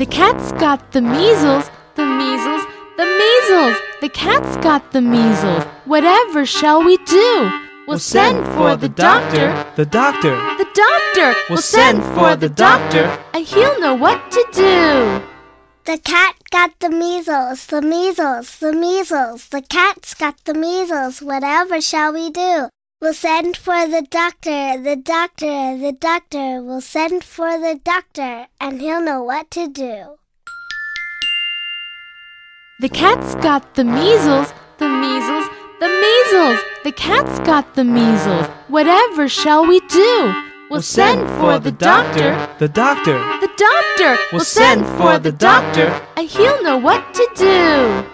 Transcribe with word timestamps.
The 0.00 0.06
cat's 0.06 0.50
got 0.52 0.92
the 0.92 1.02
measles, 1.02 1.70
the 1.94 2.06
measles, 2.06 2.64
the 2.96 3.04
measles. 3.04 3.76
The 4.00 4.08
cat's 4.08 4.56
got 4.64 4.92
the 4.92 5.02
measles. 5.02 5.64
Whatever 5.84 6.46
shall 6.46 6.82
we 6.82 6.96
do? 7.04 7.50
We'll 7.86 7.98
send 7.98 8.46
for 8.56 8.76
the 8.76 8.88
doctor, 8.88 9.52
the 9.76 9.84
doctor. 9.84 10.36
The 10.56 10.68
doctor. 10.72 11.34
We'll 11.50 11.58
send 11.58 12.02
for 12.14 12.34
the 12.34 12.48
doctor. 12.48 13.14
and 13.34 13.44
he'll 13.46 13.78
know 13.78 13.92
what 13.92 14.30
to 14.30 14.42
do. 14.54 15.22
The 15.84 15.98
cat 15.98 16.34
got 16.50 16.70
the 16.80 16.88
measles, 16.88 17.66
the 17.66 17.82
measles, 17.82 18.58
the 18.58 18.72
measles. 18.72 19.48
The 19.48 19.60
cat's 19.60 20.14
got 20.14 20.42
the 20.46 20.54
measles. 20.54 21.20
Whatever 21.20 21.78
shall 21.82 22.14
we 22.14 22.30
do? 22.30 22.70
We'll 23.02 23.14
send 23.14 23.56
for 23.56 23.88
the 23.88 24.02
doctor, 24.02 24.78
the 24.78 24.94
doctor, 24.94 25.78
the 25.78 25.96
doctor. 25.98 26.62
We'll 26.62 26.82
send 26.82 27.24
for 27.24 27.58
the 27.58 27.80
doctor, 27.82 28.46
and 28.60 28.78
he'll 28.78 29.00
know 29.00 29.22
what 29.22 29.50
to 29.52 29.68
do. 29.68 30.18
The 32.80 32.90
cat's 32.90 33.34
got 33.36 33.74
the 33.74 33.84
measles, 33.84 34.52
the 34.76 34.90
measles, 34.90 35.48
the 35.80 35.88
measles. 35.88 36.60
The 36.84 36.92
cat's 36.92 37.38
got 37.40 37.74
the 37.74 37.84
measles. 37.84 38.46
Whatever 38.68 39.30
shall 39.30 39.66
we 39.66 39.80
do? 39.88 40.34
We'll 40.70 40.82
send 40.82 41.26
for 41.40 41.58
the 41.58 41.72
doctor, 41.72 42.36
the 42.58 42.68
doctor. 42.68 43.14
The 43.40 43.50
doctor. 43.56 44.22
We'll 44.30 44.44
send 44.44 44.84
for 44.98 45.18
the 45.18 45.32
doctor. 45.32 45.88
and 46.18 46.28
he'll 46.28 46.62
know 46.62 46.76
what 46.76 47.14
to 47.14 47.26
do. 47.34 48.09